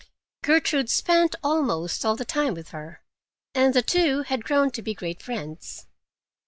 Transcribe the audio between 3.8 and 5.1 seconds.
two had grown to be